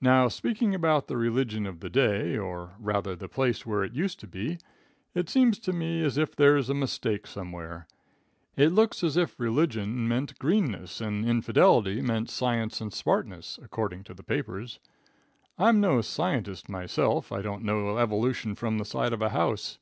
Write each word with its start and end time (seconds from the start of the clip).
"Now, 0.00 0.28
speaking 0.28 0.74
about 0.74 1.06
the 1.06 1.18
religion 1.18 1.66
of 1.66 1.80
the 1.80 1.90
day, 1.90 2.34
or, 2.38 2.76
rather, 2.78 3.14
the 3.14 3.28
place 3.28 3.66
where 3.66 3.84
it 3.84 3.92
used 3.92 4.18
to 4.20 4.26
be, 4.26 4.56
it 5.14 5.28
seems 5.28 5.58
to 5.58 5.74
me 5.74 6.02
as 6.02 6.16
if 6.16 6.34
there's 6.34 6.70
a 6.70 6.74
mistake 6.74 7.26
somewhere. 7.26 7.86
It 8.56 8.68
looks 8.72 9.04
as 9.04 9.18
if 9.18 9.38
religion 9.38 10.08
meant 10.08 10.38
greenness, 10.38 11.02
and 11.02 11.28
infidelity 11.28 12.00
meant 12.00 12.30
science 12.30 12.80
and 12.80 12.90
smartness, 12.90 13.58
according 13.62 14.04
to 14.04 14.14
the 14.14 14.22
papers. 14.24 14.80
I'm 15.58 15.78
no 15.78 16.00
scientist 16.00 16.70
myself. 16.70 17.30
I 17.30 17.42
don't 17.42 17.62
know 17.62 17.98
evolution 17.98 18.54
from 18.54 18.78
the 18.78 18.86
side 18.86 19.12
of 19.12 19.20
a 19.20 19.28
house. 19.28 19.78